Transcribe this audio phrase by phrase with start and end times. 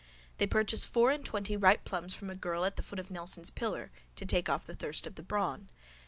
[0.39, 3.51] They purchase four and twenty ripe plums from a girl at the foot of Nelson's
[3.51, 5.69] pillar to take off the thirst of the brawn.